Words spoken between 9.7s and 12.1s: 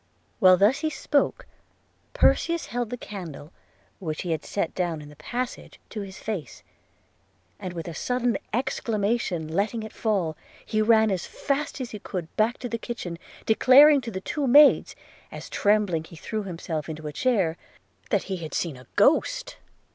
it fall, he ran as fast as he